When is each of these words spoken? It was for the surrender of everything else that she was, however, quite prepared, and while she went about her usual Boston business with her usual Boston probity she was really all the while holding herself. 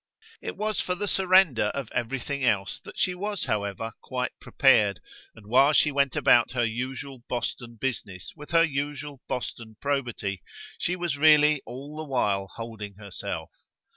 It 0.41 0.57
was 0.57 0.81
for 0.81 0.95
the 0.95 1.07
surrender 1.07 1.65
of 1.75 1.91
everything 1.91 2.43
else 2.43 2.79
that 2.85 2.97
she 2.97 3.13
was, 3.13 3.43
however, 3.45 3.91
quite 4.01 4.31
prepared, 4.41 4.99
and 5.35 5.45
while 5.45 5.73
she 5.73 5.91
went 5.91 6.15
about 6.15 6.53
her 6.53 6.65
usual 6.65 7.21
Boston 7.29 7.75
business 7.79 8.33
with 8.35 8.49
her 8.49 8.63
usual 8.65 9.21
Boston 9.27 9.77
probity 9.79 10.41
she 10.79 10.95
was 10.95 11.19
really 11.19 11.61
all 11.67 11.95
the 11.97 12.03
while 12.09 12.47
holding 12.55 12.95
herself. 12.95 13.51